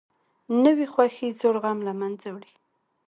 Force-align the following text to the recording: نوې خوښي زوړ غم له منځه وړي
نوې 0.63 0.85
خوښي 0.93 1.29
زوړ 1.39 1.55
غم 1.63 1.79
له 1.87 1.93
منځه 1.99 2.27
وړي 2.35 2.53